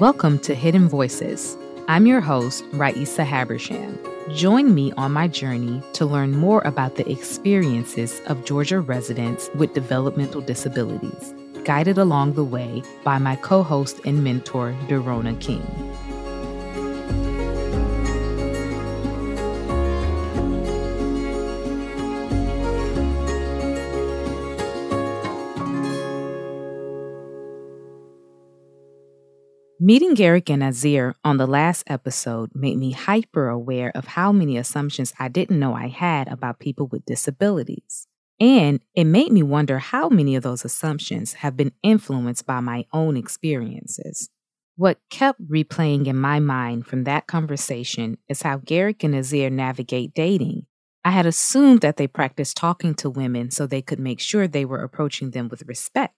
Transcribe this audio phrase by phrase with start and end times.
[0.00, 1.56] Welcome to Hidden Voices.
[1.88, 3.98] I'm your host, Raisa Habersham.
[4.32, 9.74] Join me on my journey to learn more about the experiences of Georgia residents with
[9.74, 11.34] developmental disabilities,
[11.64, 15.66] guided along the way by my co host and mentor, Derona King.
[29.88, 34.58] Meeting Garrick and Azir on the last episode made me hyper aware of how many
[34.58, 38.06] assumptions I didn't know I had about people with disabilities.
[38.38, 42.84] And it made me wonder how many of those assumptions have been influenced by my
[42.92, 44.28] own experiences.
[44.76, 50.12] What kept replaying in my mind from that conversation is how Garrick and Azir navigate
[50.12, 50.66] dating.
[51.02, 54.66] I had assumed that they practiced talking to women so they could make sure they
[54.66, 56.14] were approaching them with respect.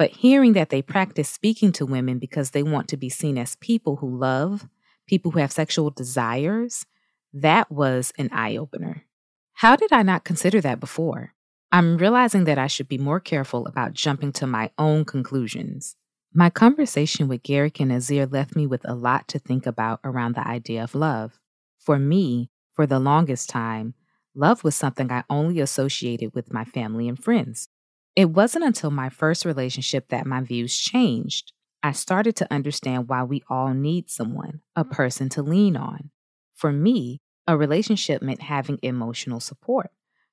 [0.00, 3.56] But hearing that they practice speaking to women because they want to be seen as
[3.56, 4.66] people who love,
[5.06, 6.86] people who have sexual desires,
[7.34, 9.04] that was an eye opener.
[9.52, 11.34] How did I not consider that before?
[11.70, 15.96] I'm realizing that I should be more careful about jumping to my own conclusions.
[16.32, 20.34] My conversation with Garrick and Azir left me with a lot to think about around
[20.34, 21.38] the idea of love.
[21.78, 23.92] For me, for the longest time,
[24.34, 27.68] love was something I only associated with my family and friends.
[28.16, 31.52] It wasn't until my first relationship that my views changed.
[31.82, 34.92] I started to understand why we all need someone, a mm-hmm.
[34.92, 36.10] person to lean on.
[36.54, 39.90] For me, a relationship meant having emotional support.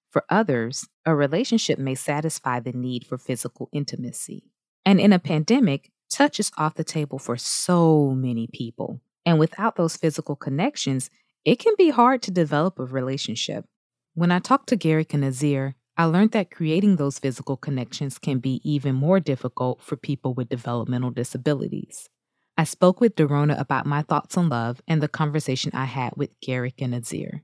[0.09, 4.52] For others, a relationship may satisfy the need for physical intimacy.
[4.86, 9.02] And in a pandemic, touch is off the table for so many people.
[9.25, 11.09] And without those physical connections,
[11.45, 13.66] it can be hard to develop a relationship.
[14.14, 18.37] When I talked to Gary and Nazir, I learned that creating those physical connections can
[18.37, 22.07] be even more difficult for people with developmental disabilities.
[22.55, 26.39] I spoke with Derona about my thoughts on love and the conversation I had with
[26.39, 27.43] Garrick and Nazir.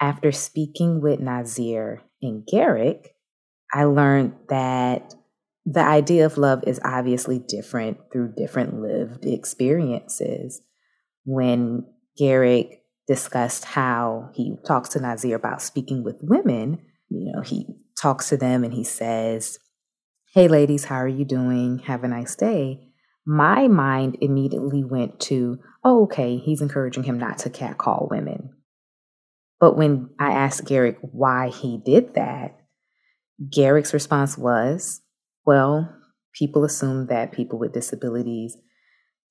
[0.00, 3.16] After speaking with Nazir and Garrick,
[3.72, 5.14] I learned that
[5.64, 10.62] the idea of love is obviously different through different lived experiences.
[11.24, 11.86] When
[12.16, 16.78] Garrick discussed how he talks to Nazir about speaking with women,
[17.08, 17.66] you know, he
[18.00, 19.58] talks to them and he says,
[20.32, 21.78] Hey, ladies, how are you doing?
[21.80, 22.88] Have a nice day.
[23.26, 28.50] My mind immediately went to, Oh, okay, he's encouraging him not to catcall women.
[29.58, 32.58] But when I asked Garrick why he did that,
[33.50, 35.00] Garrick's response was,
[35.44, 35.94] Well,
[36.32, 38.56] people assume that people with disabilities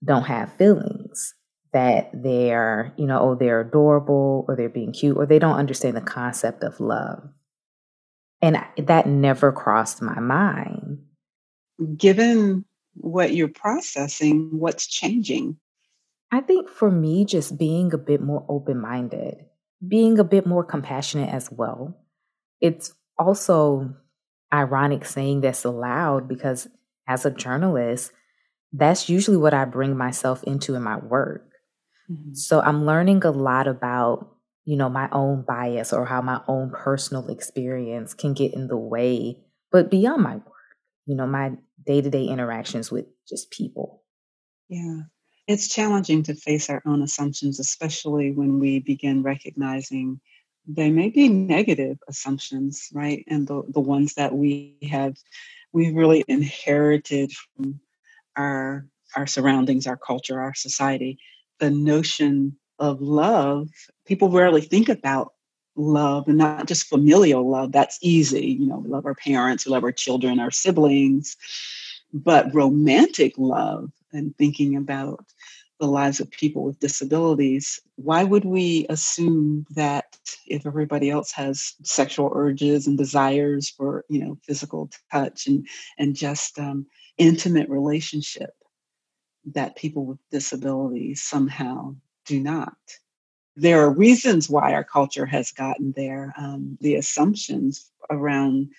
[0.03, 1.35] don't have feelings
[1.73, 5.97] that they're, you know, oh, they're adorable or they're being cute or they don't understand
[5.97, 7.19] the concept of love.
[8.45, 10.99] And that never crossed my mind.
[11.97, 12.63] Given
[12.93, 15.57] what you're processing, what's changing?
[16.31, 19.37] I think for me, just being a bit more open minded,
[19.85, 21.97] being a bit more compassionate as well.
[22.61, 23.95] It's also
[24.53, 26.67] ironic saying this aloud because
[27.07, 28.11] as a journalist,
[28.71, 31.49] that's usually what I bring myself into in my work.
[32.11, 32.35] Mm-hmm.
[32.35, 34.34] So I'm learning a lot about
[34.65, 38.77] you know, my own bias or how my own personal experience can get in the
[38.77, 39.37] way,
[39.71, 40.53] but beyond my work,
[41.05, 41.53] you know, my
[41.85, 44.03] day to day interactions with just people.
[44.67, 45.01] Yeah.
[45.47, 50.19] It's challenging to face our own assumptions, especially when we begin recognizing
[50.67, 53.23] they may be negative assumptions, right?
[53.27, 55.15] And the, the ones that we have,
[55.73, 57.79] we really inherited from
[58.35, 61.19] our our surroundings, our culture, our society.
[61.59, 63.69] The notion of love,
[64.05, 65.33] people rarely think about
[65.75, 67.71] love and not just familial love.
[67.71, 68.57] That's easy.
[68.59, 71.37] You know, we love our parents, we love our children, our siblings,
[72.13, 75.25] but romantic love and thinking about
[75.79, 81.73] the lives of people with disabilities, why would we assume that if everybody else has
[81.83, 85.67] sexual urges and desires for, you know, physical touch and
[85.97, 86.85] and just um,
[87.17, 88.51] intimate relationship,
[89.53, 91.93] that people with disabilities somehow
[92.25, 92.77] do not.
[93.55, 96.33] There are reasons why our culture has gotten there.
[96.37, 98.71] Um, the assumptions around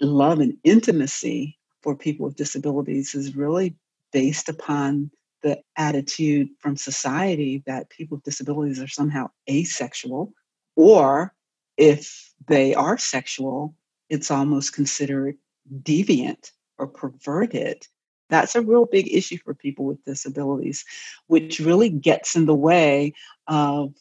[0.00, 3.76] love and intimacy for people with disabilities is really
[4.12, 5.10] based upon
[5.42, 10.32] the attitude from society that people with disabilities are somehow asexual,
[10.76, 11.34] or
[11.76, 13.74] if they are sexual,
[14.08, 15.36] it's almost considered
[15.82, 17.86] deviant or perverted
[18.32, 20.84] that's a real big issue for people with disabilities,
[21.26, 23.14] which really gets in the way
[23.46, 23.94] of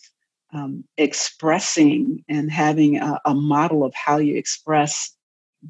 [0.54, 5.16] um, expressing and having a, a model of how you express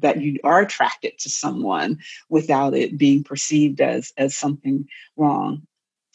[0.00, 1.98] that you are attracted to someone
[2.28, 5.66] without it being perceived as as something wrong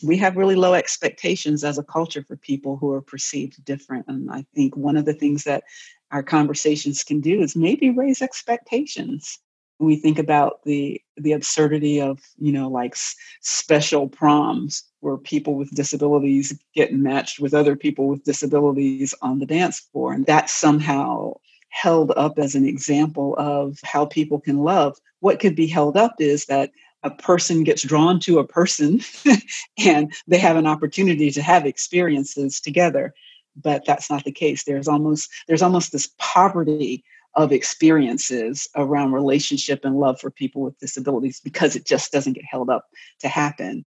[0.03, 4.05] we have really low expectations as a culture for people who are perceived different.
[4.07, 5.63] And I think one of the things that
[6.11, 9.39] our conversations can do is maybe raise expectations.
[9.79, 15.55] We think about the the absurdity of you know like s- special proms where people
[15.55, 20.49] with disabilities get matched with other people with disabilities on the dance floor, and that
[20.49, 21.33] somehow
[21.69, 24.97] held up as an example of how people can love.
[25.19, 26.71] What could be held up is that
[27.03, 29.01] a person gets drawn to a person
[29.77, 33.13] and they have an opportunity to have experiences together.
[33.55, 34.63] But that's not the case.
[34.63, 37.03] There's almost there's almost this poverty
[37.37, 42.43] of experiences around relationship and love for people with disabilities because it just doesn't get
[42.43, 42.85] held up
[43.19, 43.85] to happen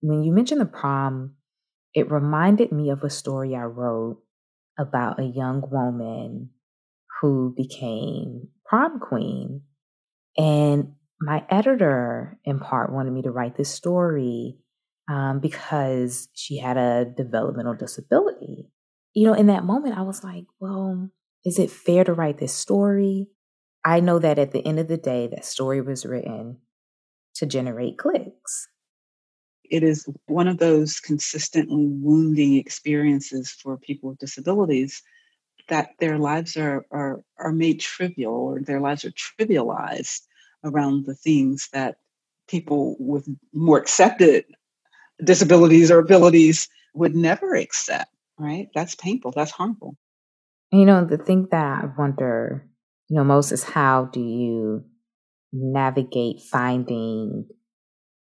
[0.00, 1.34] when you mentioned the prom
[1.94, 4.18] it reminded me of a story i wrote
[4.78, 6.50] about a young woman
[7.20, 9.62] who became prom queen
[10.36, 14.56] and my editor, in part, wanted me to write this story
[15.08, 18.68] um, because she had a developmental disability.
[19.14, 21.08] You know, in that moment, I was like, well,
[21.44, 23.28] is it fair to write this story?
[23.84, 26.58] I know that at the end of the day, that story was written
[27.34, 28.68] to generate clicks.
[29.64, 35.02] It is one of those consistently wounding experiences for people with disabilities
[35.68, 40.22] that their lives are, are, are made trivial or their lives are trivialized
[40.62, 41.96] around the things that
[42.48, 44.44] people with more accepted
[45.22, 48.68] disabilities or abilities would never accept, right?
[48.74, 49.96] That's painful, that's harmful.
[50.74, 52.68] You know, the thing that I wonder,
[53.08, 54.84] you know, most is how do you
[55.52, 57.46] navigate finding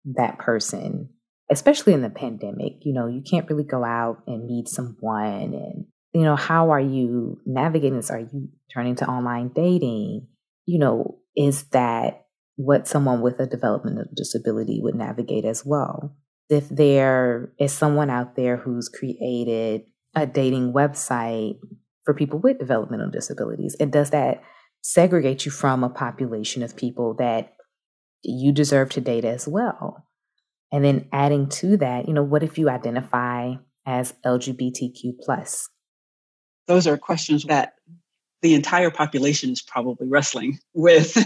[0.04, 1.08] that person,
[1.50, 2.74] especially in the pandemic?
[2.82, 6.80] You know, you can't really go out and meet someone and you know, how are
[6.80, 8.10] you navigating this?
[8.10, 10.26] Are you turning to online dating?
[10.66, 16.16] You know, is that what someone with a developmental disability would navigate as well?
[16.50, 19.84] If there is someone out there who's created
[20.14, 21.58] a dating website
[22.06, 24.42] for people with developmental disabilities, and does that
[24.80, 27.52] segregate you from a population of people that
[28.22, 30.06] you deserve to date as well?
[30.72, 33.54] And then adding to that, you know, what if you identify
[33.84, 35.68] as LGBTQ plus?
[36.66, 37.74] Those are questions that
[38.42, 41.16] the entire population is probably wrestling with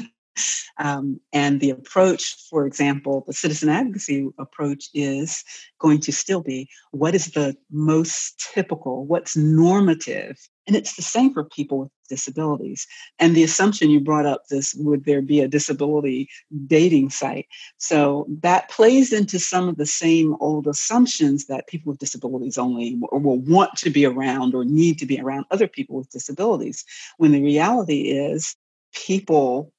[0.78, 5.44] um, and the approach, for example, the citizen advocacy approach is
[5.78, 10.38] going to still be what is the most typical, what's normative.
[10.66, 12.86] And it's the same for people with disabilities.
[13.18, 16.28] And the assumption you brought up this would there be a disability
[16.66, 17.46] dating site?
[17.78, 22.98] So that plays into some of the same old assumptions that people with disabilities only
[23.10, 26.84] or will want to be around or need to be around other people with disabilities.
[27.16, 28.54] When the reality is
[28.92, 29.72] people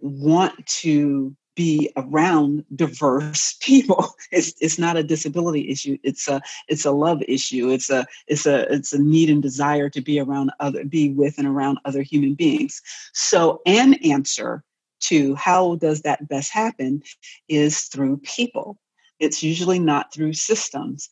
[0.00, 4.14] want to be around diverse people.
[4.30, 5.98] It's it's not a disability issue.
[6.04, 7.68] It's a it's a love issue.
[7.68, 11.36] It's a it's a it's a need and desire to be around other be with
[11.36, 12.80] and around other human beings.
[13.12, 14.62] So an answer
[15.00, 17.02] to how does that best happen
[17.48, 18.78] is through people.
[19.18, 21.10] It's usually not through systems.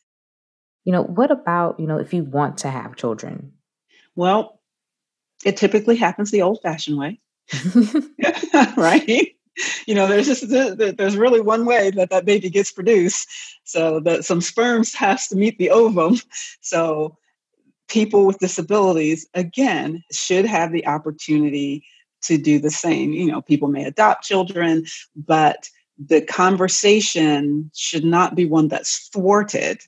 [0.85, 3.51] You know, what about, you know, if you want to have children?
[4.15, 4.61] Well,
[5.45, 7.19] it typically happens the old fashioned way.
[8.77, 9.36] right?
[9.85, 13.27] You know, there's just there's really one way that that baby gets produced.
[13.63, 16.17] So that some sperms has to meet the ovum.
[16.61, 17.17] So
[17.87, 21.85] people with disabilities again should have the opportunity
[22.23, 23.13] to do the same.
[23.13, 24.85] You know, people may adopt children,
[25.15, 29.81] but the conversation should not be one that's thwarted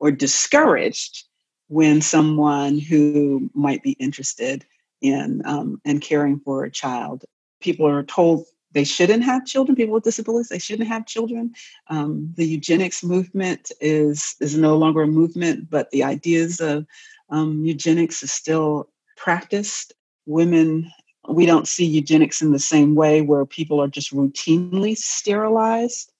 [0.00, 1.24] or discouraged
[1.68, 4.64] when someone who might be interested
[5.00, 7.24] in um, and caring for a child.
[7.60, 9.76] People are told they shouldn't have children.
[9.76, 11.54] People with disabilities they shouldn't have children.
[11.88, 16.86] Um, the eugenics movement is is no longer a movement, but the ideas of
[17.30, 19.92] um, eugenics is still practiced.
[20.26, 20.90] Women,
[21.28, 26.12] we don't see eugenics in the same way where people are just routinely sterilized.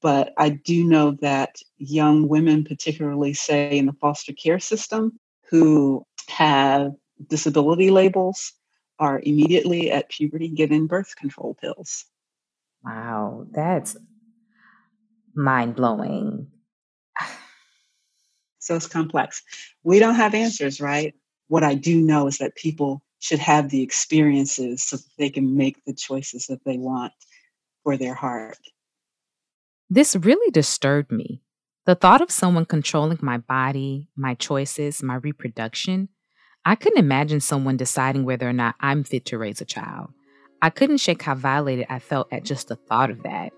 [0.00, 5.18] But I do know that young women, particularly say in the foster care system,
[5.50, 6.92] who have
[7.28, 8.52] disability labels
[8.98, 12.04] are immediately at puberty given birth control pills.
[12.84, 13.96] Wow, that's
[15.34, 16.48] mind blowing.
[18.58, 19.42] so it's complex.
[19.82, 21.14] We don't have answers, right?
[21.48, 25.56] What I do know is that people should have the experiences so that they can
[25.56, 27.12] make the choices that they want
[27.82, 28.58] for their heart.
[29.90, 31.42] This really disturbed me.
[31.86, 36.10] The thought of someone controlling my body, my choices, my reproduction
[36.68, 40.12] I couldn't imagine someone deciding whether or not I'm fit to raise a child.
[40.60, 43.54] I couldn't shake how violated I felt at just the thought of that.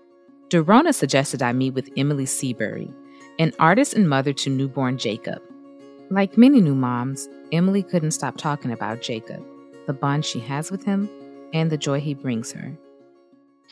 [0.47, 2.89] Dorona suggested I meet with Emily Seabury,
[3.37, 5.41] an artist and mother to newborn Jacob.
[6.09, 9.45] Like many new moms, Emily couldn't stop talking about Jacob,
[9.87, 11.09] the bond she has with him,
[11.51, 12.77] and the joy he brings her.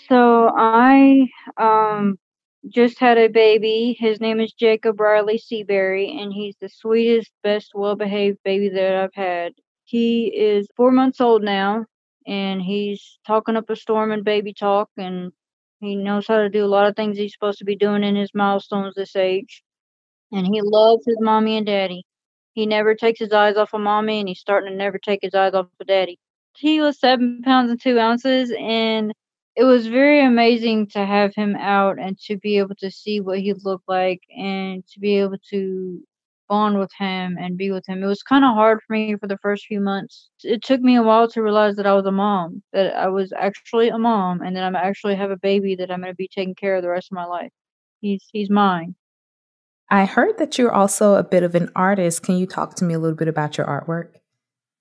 [0.10, 2.19] So I um,
[2.68, 3.96] just had a baby.
[4.00, 8.96] His name is Jacob Riley Seabury, and he's the sweetest, best, well behaved baby that
[8.96, 9.54] I've had.
[9.86, 11.86] He is four months old now,
[12.28, 15.32] and he's talking up a storm in baby talk, and
[15.80, 18.16] he knows how to do a lot of things he's supposed to be doing in
[18.16, 19.63] his milestones this age.
[20.32, 22.04] And he loves his mommy and daddy.
[22.54, 25.34] He never takes his eyes off of mommy, and he's starting to never take his
[25.34, 26.20] eyes off of daddy.
[26.58, 29.13] He was seven pounds and two ounces, and
[29.60, 33.39] it was very amazing to have him out and to be able to see what
[33.39, 36.01] he looked like and to be able to
[36.48, 38.01] bond with him and be with him.
[38.01, 40.30] It was kind of hard for me for the first few months.
[40.46, 43.34] It took me a while to realize that I was a mom, that I was
[43.34, 46.30] actually a mom, and that I'm actually have a baby that I'm going to be
[46.34, 47.51] taking care of the rest of my life.
[48.00, 48.96] He's he's mine.
[49.89, 52.24] I heard that you're also a bit of an artist.
[52.24, 54.20] Can you talk to me a little bit about your artwork?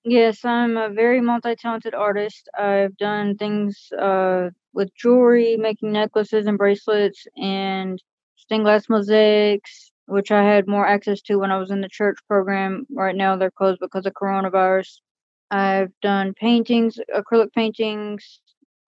[0.05, 2.47] Yes, I'm a very multi-talented artist.
[2.57, 8.01] I've done things uh, with jewelry, making necklaces and bracelets, and
[8.35, 12.17] stained glass mosaics, which I had more access to when I was in the church
[12.27, 12.85] program.
[12.93, 14.99] Right now, they're closed because of coronavirus.
[15.51, 18.41] I've done paintings, acrylic paintings.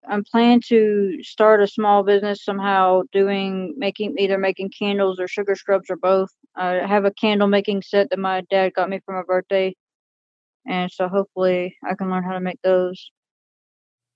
[0.10, 5.56] I'm planning to start a small business somehow, doing making either making candles or sugar
[5.56, 6.30] scrubs or both.
[6.56, 9.76] I have a candle making set that my dad got me for my birthday
[10.68, 13.12] and so hopefully I can learn how to make those.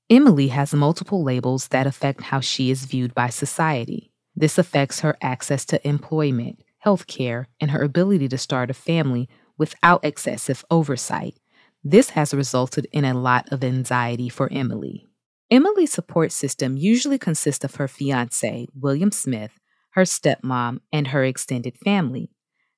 [0.09, 4.11] Emily has multiple labels that affect how she is viewed by society.
[4.35, 9.27] This affects her access to employment, health care, and her ability to start a family
[9.57, 11.39] without excessive oversight.
[11.83, 15.07] This has resulted in a lot of anxiety for Emily.
[15.49, 19.59] Emily's support system usually consists of her fiance, William Smith,
[19.91, 22.29] her stepmom, and her extended family.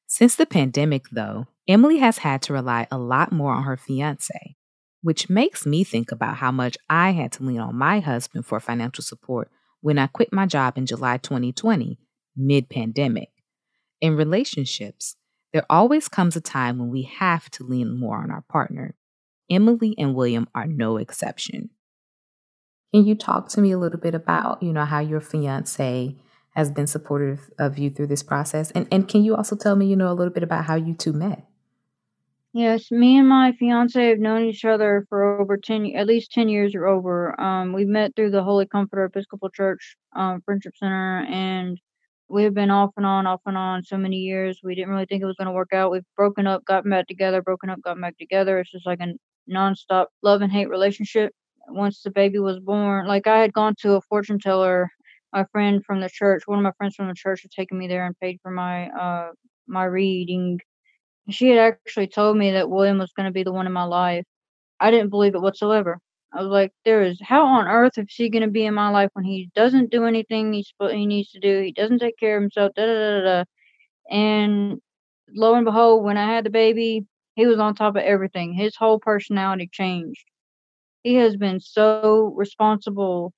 [0.05, 4.56] Since the pandemic, though, Emily has had to rely a lot more on her fiance,
[5.01, 8.59] which makes me think about how much I had to lean on my husband for
[8.59, 9.49] financial support
[9.81, 11.99] when I quit my job in July 2020,
[12.35, 13.29] mid pandemic.
[14.01, 15.15] In relationships,
[15.53, 18.95] there always comes a time when we have to lean more on our partner.
[19.49, 21.69] Emily and William are no exception.
[22.93, 26.15] Can you talk to me a little bit about, you know, how your fiance
[26.55, 28.71] has been supportive of you through this process?
[28.71, 30.93] And and can you also tell me, you know, a little bit about how you
[30.93, 31.45] two met?
[32.57, 36.49] Yes, me and my fiance have known each other for over 10, at least 10
[36.49, 37.39] years or over.
[37.39, 41.79] Um, we met through the Holy Comforter Episcopal Church um, Friendship Center, and
[42.29, 44.61] we've been off and on, off and on so many years.
[44.63, 45.91] We didn't really think it was going to work out.
[45.91, 48.57] We've broken up, got back together, broken up, got back together.
[48.59, 49.13] It's just like a
[49.51, 51.33] nonstop love and hate relationship.
[51.67, 54.89] Once the baby was born, like I had gone to a fortune teller,
[55.31, 57.87] my friend from the church, one of my friends from the church had taken me
[57.87, 59.31] there and paid for my uh
[59.67, 60.59] my reading
[61.29, 63.83] she had actually told me that William was going to be the one in my
[63.83, 64.25] life.
[64.79, 65.99] I didn't believe it whatsoever.
[66.33, 68.89] I was like, there is how on earth is he going to be in my
[68.89, 71.61] life when he doesn't do anything he's he needs to do?
[71.61, 72.73] He doesn't take care of himself.
[72.75, 73.43] Da da da da.
[74.11, 74.81] And
[75.35, 77.05] lo and behold, when I had the baby,
[77.35, 78.53] he was on top of everything.
[78.53, 80.25] His whole personality changed.
[81.03, 83.33] He has been so responsible,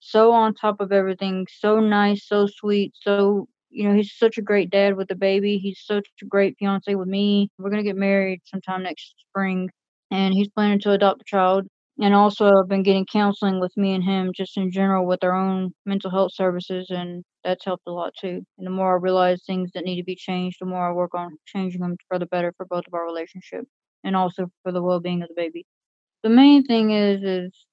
[0.00, 4.42] so on top of everything, so nice, so sweet, so you know, he's such a
[4.42, 5.58] great dad with the baby.
[5.58, 7.50] He's such a great fiance with me.
[7.58, 9.70] We're going to get married sometime next spring,
[10.10, 11.66] and he's planning to adopt a child.
[12.00, 15.32] And also, I've been getting counseling with me and him just in general with our
[15.34, 18.42] own mental health services, and that's helped a lot too.
[18.58, 21.14] And the more I realize things that need to be changed, the more I work
[21.14, 23.64] on changing them for the better for both of our relationship
[24.02, 25.66] and also for the well being of the baby.
[26.24, 27.66] The main thing is, is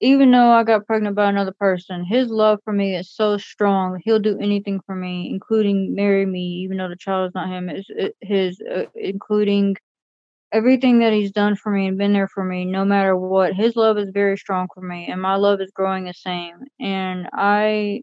[0.00, 4.00] even though I got pregnant by another person, his love for me is so strong.
[4.04, 7.68] He'll do anything for me, including marry me, even though the child is not him.
[7.68, 9.76] It's it, his, uh, including
[10.52, 13.54] everything that he's done for me and been there for me, no matter what.
[13.54, 16.56] His love is very strong for me, and my love is growing the same.
[16.80, 18.02] And I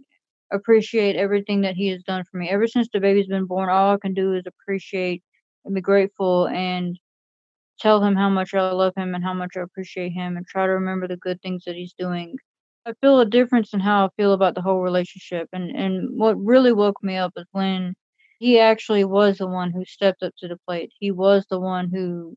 [0.51, 2.49] appreciate everything that he has done for me.
[2.49, 5.23] Ever since the baby's been born, all I can do is appreciate
[5.65, 6.97] and be grateful and
[7.79, 10.65] tell him how much I love him and how much I appreciate him and try
[10.65, 12.35] to remember the good things that he's doing.
[12.85, 15.47] I feel a difference in how I feel about the whole relationship.
[15.53, 17.93] And, and what really woke me up is when
[18.39, 20.91] he actually was the one who stepped up to the plate.
[20.99, 22.35] He was the one who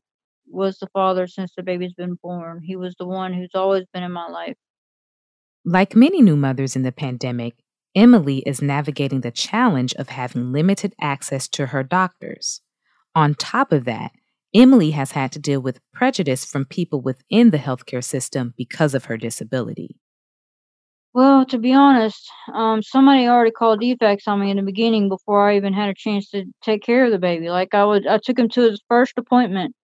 [0.49, 2.61] was the father since the baby's been born.
[2.63, 4.55] He was the one who's always been in my life.
[5.65, 7.55] Like many new mothers in the pandemic,
[7.93, 12.61] Emily is navigating the challenge of having limited access to her doctors.
[13.13, 14.11] On top of that,
[14.57, 19.05] Emily has had to deal with prejudice from people within the healthcare system because of
[19.05, 19.95] her disability.
[21.13, 25.47] Well, to be honest, um, somebody already called DFCS on me in the beginning before
[25.47, 27.51] I even had a chance to take care of the baby.
[27.51, 29.75] Like I would, I took him to his first appointment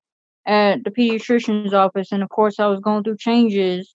[0.48, 3.94] at the pediatrician's office, and of course, I was going through changes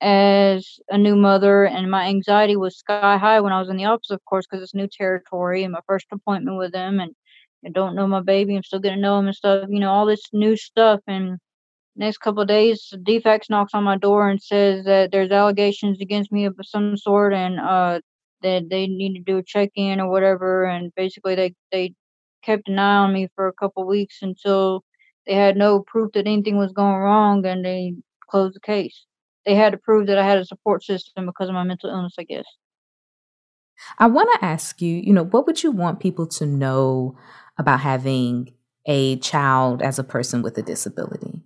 [0.00, 3.84] as a new mother, and my anxiety was sky high when I was in the
[3.84, 7.14] office, of course, because it's new territory and my first appointment with him, and
[7.66, 8.56] I don't know my baby.
[8.56, 11.00] I'm still getting to know him and stuff, you know, all this new stuff.
[11.06, 11.38] And
[11.96, 16.44] next couple days, DFCS knocks on my door and says that there's allegations against me
[16.46, 18.00] of some sort, and uh,
[18.42, 20.64] that they need to do a check in or whatever.
[20.64, 21.94] And basically, they they
[22.42, 24.84] kept an eye on me for a couple weeks until
[25.26, 27.94] they had no proof that anything was going wrong, and they
[28.30, 29.06] closed the case
[29.46, 32.14] they had to prove that I had a support system because of my mental illness,
[32.18, 32.44] I guess.
[33.98, 37.16] I want to ask you, you know, what would you want people to know
[37.58, 38.52] about having
[38.86, 41.42] a child as a person with a disability?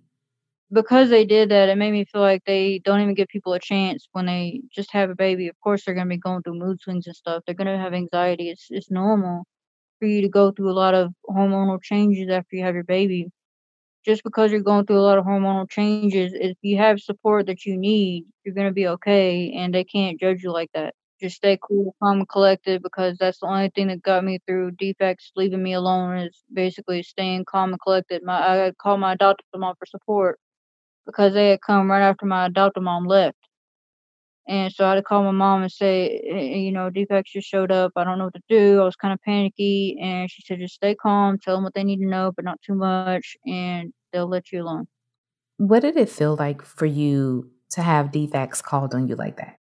[0.71, 3.59] Because they did that, it made me feel like they don't even give people a
[3.59, 5.47] chance when they just have a baby.
[5.49, 7.43] Of course, they're going to be going through mood swings and stuff.
[7.45, 8.49] They're going to have anxiety.
[8.49, 9.43] It's it's normal
[9.99, 13.31] for you to go through a lot of hormonal changes after you have your baby
[14.05, 17.65] just because you're going through a lot of hormonal changes, if you have support that
[17.65, 20.95] you need, you're gonna be okay, and they can't judge you like that.
[21.21, 24.71] Just stay cool, calm, and collected because that's the only thing that got me through
[24.71, 28.23] DFCS leaving me alone is basically staying calm and collected.
[28.23, 30.39] My I called my adoptive mom for support
[31.05, 33.37] because they had come right after my adoptive mom left.
[34.47, 37.25] And so I had to call my mom and say, eh, eh, you know, DFCS
[37.25, 37.91] just showed up.
[37.95, 38.81] I don't know what to do.
[38.81, 39.97] I was kind of panicky.
[40.01, 42.59] And she said, just stay calm, tell them what they need to know, but not
[42.65, 44.87] too much, and they'll let you alone.
[45.57, 49.60] What did it feel like for you to have DFCS called on you like that?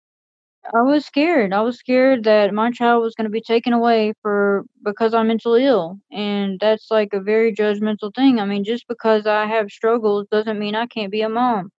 [0.74, 1.54] I was scared.
[1.54, 5.28] I was scared that my child was going to be taken away for because I'm
[5.28, 8.38] mentally ill, and that's like a very judgmental thing.
[8.38, 11.70] I mean, just because I have struggles doesn't mean I can't be a mom.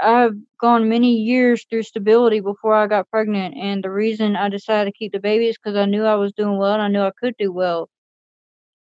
[0.00, 4.90] I've gone many years through stability before I got pregnant, and the reason I decided
[4.90, 7.02] to keep the baby is because I knew I was doing well and I knew
[7.02, 7.90] I could do well.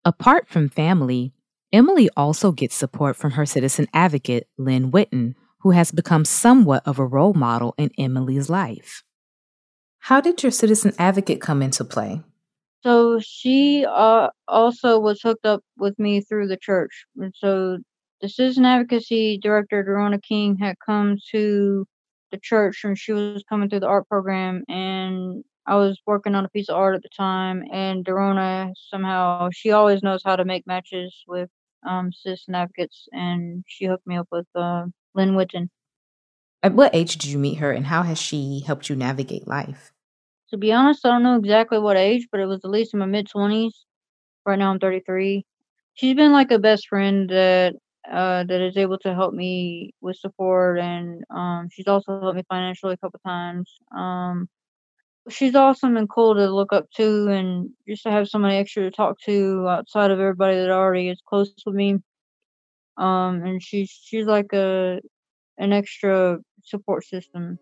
[0.06, 1.34] Apart from family,
[1.74, 7.00] Emily also gets support from her citizen advocate, Lynn Witten, who has become somewhat of
[7.00, 9.04] a role model in Emily's life.
[10.08, 12.22] How did your citizen advocate come into play?
[12.82, 17.06] So she uh, also was hooked up with me through the church.
[17.18, 17.80] And so
[18.22, 21.86] the citizen advocacy director, Dorona King, had come to
[22.32, 26.46] the church and she was coming through the art program and I was working on
[26.46, 30.46] a piece of art at the time and Dorona somehow she always knows how to
[30.46, 31.50] make matches with
[31.86, 35.68] um, citizen advocates and she hooked me up with uh, Lynn Witten.
[36.64, 39.92] At what age did you meet her and how has she helped you navigate life?
[40.52, 43.00] To be honest, I don't know exactly what age, but it was at least in
[43.00, 43.86] my mid twenties.
[44.46, 45.46] Right now I'm thirty three.
[45.96, 47.76] She's been like a best friend that
[48.12, 52.44] uh, that is able to help me with support, and um, she's also helped me
[52.50, 53.74] financially a couple times.
[53.96, 54.48] Um,
[55.30, 58.92] she's awesome and cool to look up to, and just to have somebody extra to
[58.92, 61.98] talk to outside of everybody that already is close with me.
[62.98, 65.00] Um, and she's she's like a
[65.58, 67.60] an extra support system.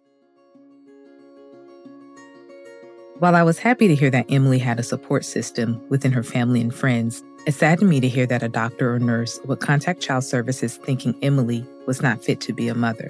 [3.20, 6.60] While I was happy to hear that Emily had a support system within her family
[6.60, 10.26] and friends, it saddened me to hear that a doctor or nurse would contact child
[10.26, 13.10] services thinking Emily was not fit to be a mother.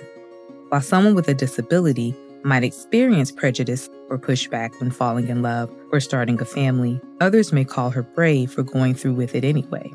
[0.69, 5.99] While someone with a disability might experience prejudice or pushback when falling in love or
[5.99, 9.91] starting a family, others may call her brave for going through with it anyway.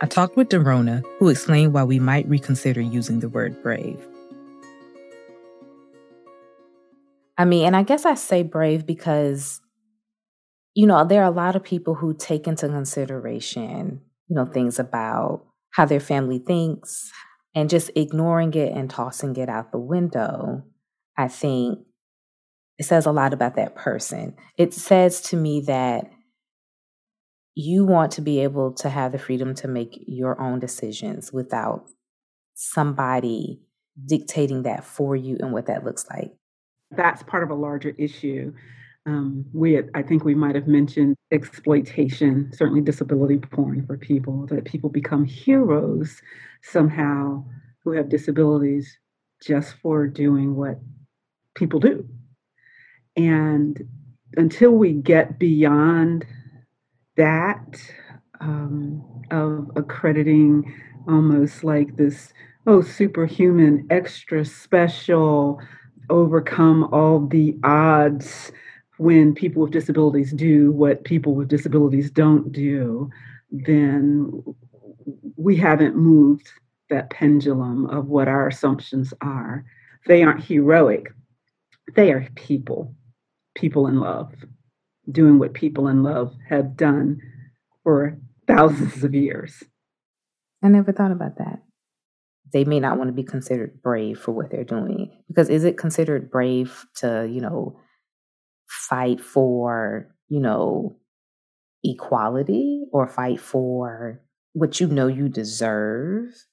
[0.00, 3.98] I talked with Dorona, who explained why we might reconsider using the word brave.
[7.40, 9.62] I mean, and I guess I say brave because,
[10.74, 14.78] you know, there are a lot of people who take into consideration, you know, things
[14.78, 17.10] about how their family thinks
[17.54, 20.64] and just ignoring it and tossing it out the window.
[21.16, 21.78] I think
[22.76, 24.36] it says a lot about that person.
[24.58, 26.10] It says to me that
[27.54, 31.86] you want to be able to have the freedom to make your own decisions without
[32.52, 33.62] somebody
[34.06, 36.32] dictating that for you and what that looks like
[36.90, 38.52] that's part of a larger issue.
[39.06, 44.64] Um, we, I think we might have mentioned exploitation, certainly disability porn for people, that
[44.64, 46.20] people become heroes
[46.62, 47.44] somehow
[47.82, 48.98] who have disabilities
[49.42, 50.78] just for doing what
[51.54, 52.06] people do.
[53.16, 53.80] And
[54.36, 56.26] until we get beyond
[57.16, 57.80] that,
[58.40, 60.74] um, of accrediting
[61.08, 62.32] almost like this,
[62.66, 65.60] oh, superhuman, extra special,
[66.10, 68.52] overcome all the odds
[68.98, 73.08] when people with disabilities do what people with disabilities don't do,
[73.50, 74.42] then
[75.36, 76.50] we haven't moved
[76.90, 79.64] that pendulum of what our assumptions are.
[80.06, 81.14] They aren't heroic.
[81.96, 82.94] they are people,
[83.54, 84.32] people in love,
[85.10, 87.20] doing what people in love have done
[87.82, 89.62] for thousands of years.
[90.62, 91.62] I never thought about that.
[92.52, 95.78] They may not want to be considered brave for what they're doing because is it
[95.78, 97.78] considered brave to, you know,
[98.68, 100.96] fight for, you know,
[101.84, 104.20] equality or fight for
[104.52, 106.46] what you know you deserve?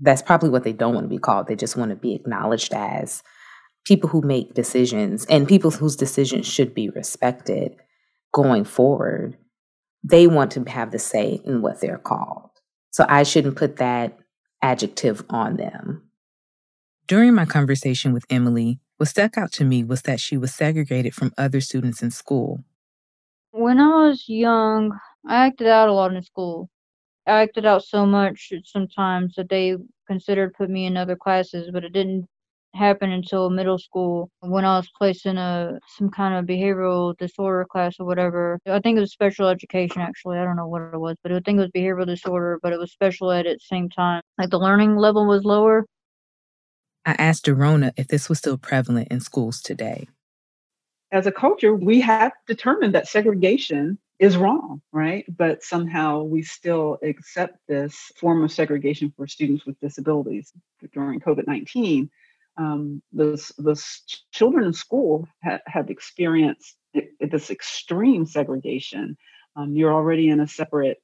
[0.00, 1.46] That's probably what they don't want to be called.
[1.46, 3.22] They just want to be acknowledged as
[3.84, 7.76] people who make decisions and people whose decisions should be respected
[8.32, 9.36] going forward.
[10.04, 12.50] They want to have the say in what they're called.
[12.90, 14.18] So I shouldn't put that
[14.62, 16.02] adjective on them.
[17.08, 21.14] During my conversation with Emily, what stuck out to me was that she was segregated
[21.14, 22.64] from other students in school.
[23.50, 26.70] When I was young, I acted out a lot in school.
[27.26, 31.84] I acted out so much sometimes that they considered put me in other classes, but
[31.84, 32.28] it didn't
[32.74, 37.66] happen until middle school when I was placed in a some kind of behavioral disorder
[37.70, 38.58] class or whatever.
[38.66, 40.38] I think it was special education actually.
[40.38, 42.78] I don't know what it was, but I think it was behavioral disorder, but it
[42.78, 44.22] was special ed at the same time.
[44.38, 45.86] Like the learning level was lower.
[47.04, 50.08] I asked Derona if this was still prevalent in schools today.
[51.10, 55.24] As a culture, we have determined that segregation is wrong, right?
[55.36, 60.52] But somehow we still accept this form of segregation for students with disabilities
[60.94, 62.08] during COVID 19
[62.56, 66.76] um, those those children in school ha- have experienced
[67.20, 69.16] this extreme segregation.
[69.56, 70.98] Um, you're already in a separate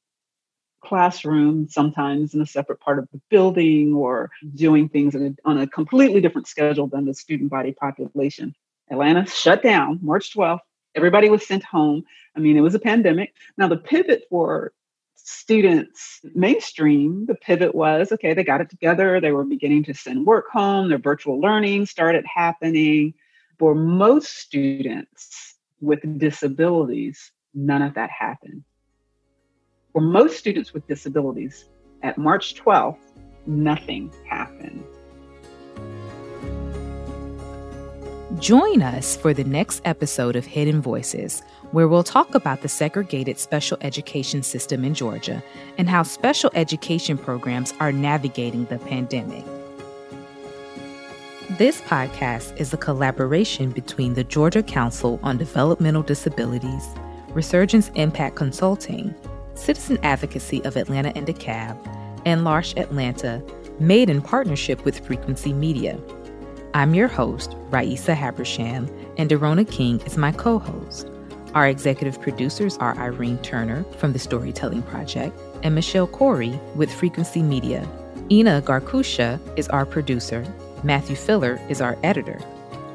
[0.82, 5.66] classroom, sometimes in a separate part of the building, or doing things a, on a
[5.66, 8.54] completely different schedule than the student body population.
[8.90, 10.61] Atlanta shut down March 12th.
[10.94, 12.04] Everybody was sent home.
[12.37, 13.34] I mean, it was a pandemic.
[13.56, 14.72] Now, the pivot for
[15.28, 19.20] students mainstream, the pivot was okay, they got it together.
[19.20, 20.88] They were beginning to send work home.
[20.88, 23.14] Their virtual learning started happening.
[23.58, 28.64] For most students with disabilities, none of that happened.
[29.92, 31.68] For most students with disabilities,
[32.02, 32.98] at March 12th,
[33.46, 34.84] nothing happened.
[38.38, 43.37] Join us for the next episode of Hidden Voices, where we'll talk about the segregated
[43.37, 45.42] special education system in Georgia
[45.77, 49.44] and how special education programs are navigating the pandemic.
[51.59, 56.87] This podcast is a collaboration between the Georgia Council on Developmental Disabilities,
[57.31, 59.12] Resurgence Impact Consulting,
[59.55, 61.77] Citizen Advocacy of Atlanta and DeKalb,
[62.24, 63.42] and L'Arche Atlanta,
[63.81, 65.98] made in partnership with Frequency Media.
[66.78, 71.10] I'm your host, Raisa Habersham, and Derona King is my co host.
[71.52, 77.42] Our executive producers are Irene Turner from the Storytelling Project and Michelle Corey with Frequency
[77.42, 77.84] Media.
[78.30, 80.46] Ina Garkusha is our producer.
[80.84, 82.38] Matthew Filler is our editor.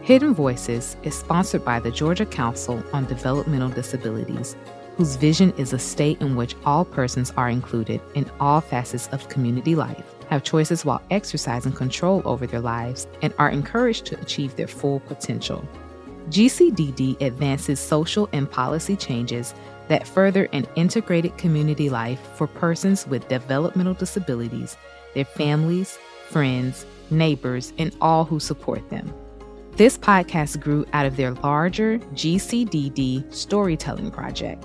[0.01, 4.55] Hidden Voices is sponsored by the Georgia Council on Developmental Disabilities,
[4.95, 9.27] whose vision is a state in which all persons are included in all facets of
[9.27, 14.55] community life have choices while exercising control over their lives, and are encouraged to achieve
[14.55, 15.63] their full potential.
[16.29, 19.53] GCDD advances social and policy changes
[19.89, 24.75] that further an integrated community life for persons with developmental disabilities,
[25.13, 29.13] their families, friends, neighbors, and all who support them.
[29.73, 34.63] This podcast grew out of their larger GCDD storytelling project.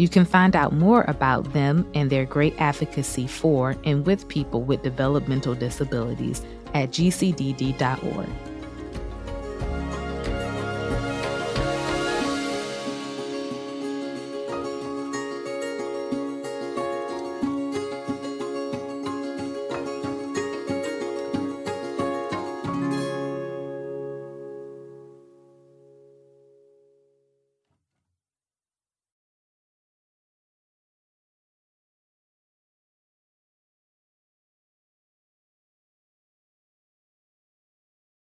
[0.00, 4.62] You can find out more about them and their great advocacy for and with people
[4.62, 8.49] with developmental disabilities at gcdd.org.